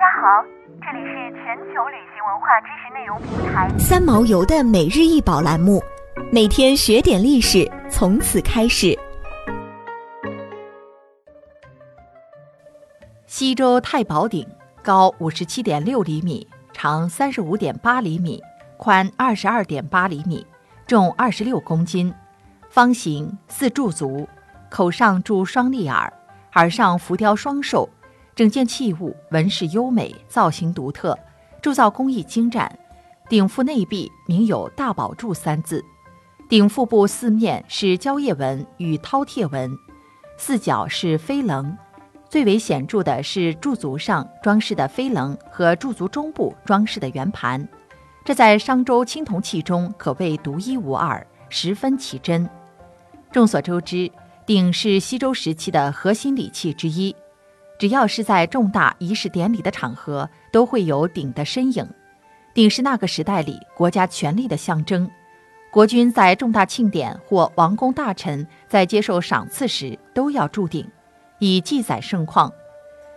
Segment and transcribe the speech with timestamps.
[0.00, 0.42] 大家好，
[0.80, 5.82] 这里是全球旅行文化知识内容平台三毛游的每日一宝栏目，
[6.32, 8.98] 每天学点历史，从此开始。
[13.26, 14.48] 西周太保鼎
[14.82, 18.42] 高五十七点六厘米，长三十五点八厘米，
[18.78, 20.46] 宽二十二点八厘米，
[20.86, 22.14] 重二十六公斤，
[22.70, 24.26] 方形，四柱足，
[24.70, 26.10] 口上铸双立耳，
[26.54, 27.86] 耳上浮雕双兽。
[28.40, 31.14] 整件器物纹饰优美，造型独特，
[31.60, 32.78] 铸造工艺精湛。
[33.28, 35.84] 鼎腹内壁铭有“大宝柱”三字，
[36.48, 39.70] 鼎腹部四面是蕉叶纹与饕餮纹，
[40.38, 41.76] 四角是飞棱。
[42.30, 47.68] 最为显著的是柱足上装饰的飞棱和柱足中部装饰的圆盘，
[48.24, 52.48] 这在商周青铜器中可谓独一无二，十分奇珍。
[53.30, 54.10] 众所周知，
[54.46, 57.14] 鼎是西周时期的核心礼器之一。
[57.80, 61.88] 只要是在重大仪式典礼的场合，都会有鼎的身影。
[62.52, 65.10] 鼎是那个时代里国家权力的象征，
[65.70, 70.86] 国君在重大庆典或王公大臣在接受赏赐时都要铸鼎，
[71.38, 72.52] 以记载盛况。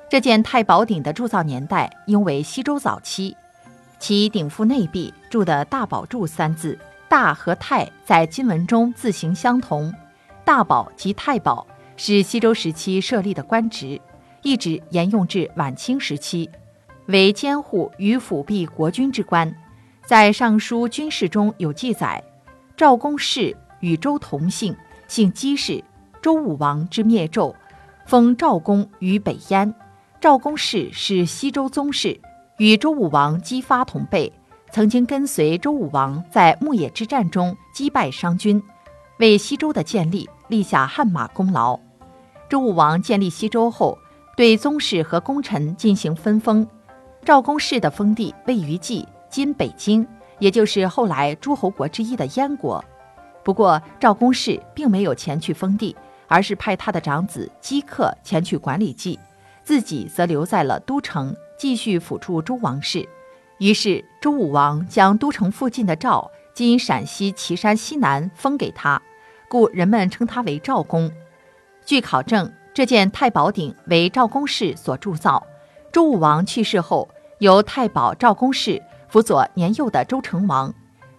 [0.07, 3.35] 这件太保鼎的铸造年代应为西周早期，
[3.99, 9.93] 其鼎腹内壁铸的“大宝柱”三字，“大”和“太”在金文中字形相同
[10.45, 11.67] ，“大宝”即太保，
[11.97, 13.99] 是西周时期设立的官职。
[14.43, 16.49] 一直沿用至晚清时期，
[17.07, 19.53] 为监护与辅弼国君之官。
[20.05, 22.21] 在《尚书军事》中有记载：
[22.75, 24.75] 赵公氏与周同姓，
[25.07, 25.81] 姓姬氏。
[26.21, 27.53] 周武王之灭纣，
[28.05, 29.73] 封赵公于北燕。
[30.19, 32.19] 赵公氏是西周宗室，
[32.57, 34.31] 与周武王姬发同辈，
[34.71, 38.61] 曾经跟随周武王在牧野之战中击败商军，
[39.19, 41.79] 为西周的建立立下汗马功劳。
[42.49, 43.97] 周武王建立西周后。
[44.35, 46.67] 对宗室和功臣进行分封，
[47.23, 50.05] 赵公氏的封地位于冀（今北京），
[50.39, 52.83] 也就是后来诸侯国之一的燕国。
[53.43, 55.95] 不过，赵公氏并没有前去封地，
[56.27, 59.19] 而是派他的长子姬克前去管理冀，
[59.63, 63.07] 自己则留在了都城，继续辅助周王室。
[63.59, 68.99] 于是，周武王将都城附近的赵（今陕西岐山西南）封给他，
[69.47, 71.11] 故人们称他为赵公。
[71.85, 72.51] 据考证。
[72.73, 75.45] 这件太保鼎为赵公氏所铸造。
[75.91, 77.07] 周武王去世后，
[77.37, 80.73] 由太保赵公氏辅佐年幼的周成王。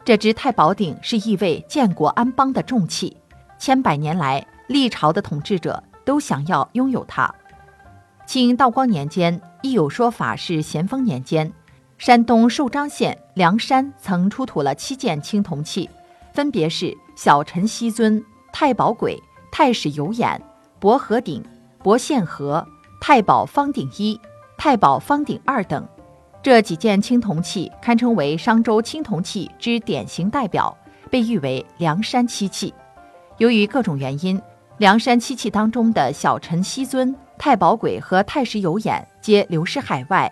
[0.04, 3.16] 这只太保鼎是一位建国安邦的重器，
[3.56, 7.32] 千百年来历朝的统治者都想要拥有它。
[8.26, 11.53] 清道光年间，亦有说法是咸丰年间，
[11.98, 15.88] 山东寿张县梁山曾出土了七件青铜器，
[16.32, 18.22] 分别是小陈锡尊、
[18.53, 19.16] 太保簋、
[19.53, 20.43] 太史有眼。
[20.84, 21.42] 博和鼎、
[21.82, 22.62] 博献和、
[23.00, 24.20] 太保方鼎一、
[24.58, 25.82] 太保方鼎二等，
[26.42, 30.76] 这几件青铜器堪称为商周青铜器之典型代表，
[31.10, 32.74] 被誉为梁山七器。
[33.38, 34.38] 由于各种原因，
[34.76, 40.30] 梁山七器当中的小陈锡尊、太保簋和太史有眼皆流失海外，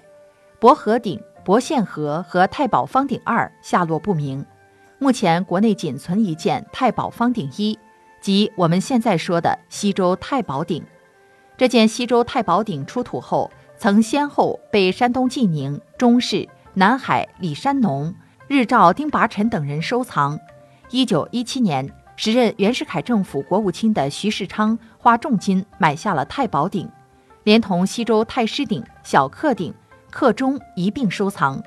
[0.60, 4.44] 博和鼎、博献和和太保方鼎二下落不明。
[4.98, 7.78] 目前国内仅存一件太保方鼎一。
[8.22, 10.82] 即我们现在说的西周太保鼎，
[11.58, 18.14] 这件西周太保鼎出土后，曾先后被山东济宁、中氏、南海李山农、
[18.46, 20.38] 日照丁拔臣等人收藏。
[20.90, 26.88] 一九一七年，时任袁世凯政府国务卿的徐世昌花重金买下了太保鼎，
[27.42, 29.74] 连同西周太师鼎、小克鼎、
[30.12, 31.60] 克钟一并收藏。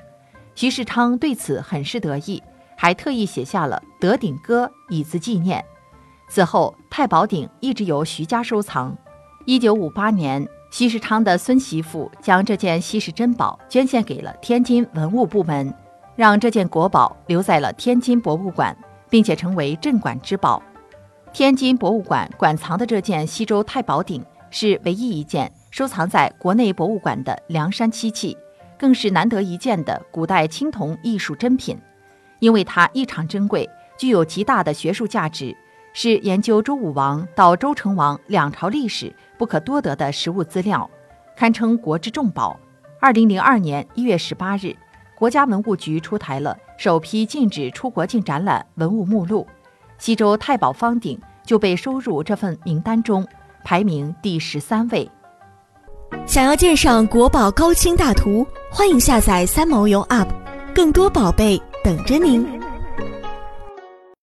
[0.54, 2.42] 徐世昌对此很是得意，
[2.78, 5.62] 还特意写下了《得鼎歌》以资纪念。
[6.28, 8.96] 此后，太保鼎一直由徐家收藏。
[9.44, 15.72] 一九五八年，徐世昌的孙媳妇将这件稀世珍宝捐献给了天津文物部门，
[16.16, 18.76] 让这件国宝留在了天津博物馆，
[19.08, 20.60] 并且成为镇馆之宝。
[21.32, 28.36] 天津博物馆馆藏的这件西周太保鼎是唯一一件收藏在国内博物馆的梁山漆器，
[28.76, 31.78] 更是难得一见的古代青铜艺术珍品。
[32.40, 35.56] 因为它异常珍贵，具有极大的学术价值。
[35.98, 40.90] 是研究周武王到周成王两朝历史不可多得的实物资料，
[41.34, 42.54] 堪称国之重宝。
[43.00, 44.76] 二零零二年一月十八日，
[45.16, 49.46] 国家文物局出台了首批禁止出国境展览文物目录，
[49.96, 53.26] 西周太保方鼎就被收入这份名单中，
[53.64, 55.10] 排名第十三位。
[56.26, 60.28] 想要鉴赏国宝高清大图，欢迎下载三毛游 App，
[60.74, 62.65] 更多宝贝等着您。